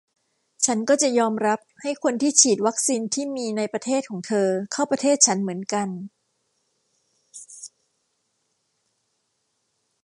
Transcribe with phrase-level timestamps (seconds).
[0.65, 5.87] ฉันก็จะยอมรับ ให้คนที่ฉีดวัคซีนที่มีในประเทศของเธอ เข้าประเทศฉันเหมือนกัน